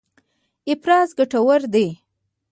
افراز 0.73 1.09
ګټور 1.17 1.61
دی. 1.73 1.87